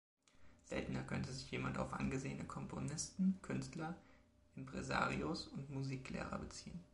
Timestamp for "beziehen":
6.39-6.83